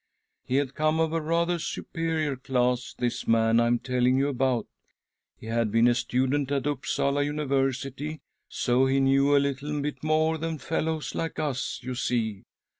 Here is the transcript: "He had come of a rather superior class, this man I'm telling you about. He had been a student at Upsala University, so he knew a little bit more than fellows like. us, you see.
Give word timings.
"He 0.47 0.55
had 0.55 0.73
come 0.73 0.99
of 0.99 1.13
a 1.13 1.21
rather 1.21 1.59
superior 1.59 2.35
class, 2.35 2.95
this 2.97 3.27
man 3.27 3.59
I'm 3.59 3.77
telling 3.77 4.17
you 4.17 4.29
about. 4.29 4.65
He 5.37 5.45
had 5.45 5.71
been 5.71 5.87
a 5.87 5.93
student 5.93 6.51
at 6.51 6.65
Upsala 6.65 7.21
University, 7.21 8.19
so 8.49 8.87
he 8.87 8.99
knew 8.99 9.37
a 9.37 9.37
little 9.37 9.79
bit 9.79 10.03
more 10.03 10.39
than 10.39 10.57
fellows 10.57 11.13
like. 11.13 11.37
us, 11.37 11.79
you 11.83 11.93
see. 11.93 12.45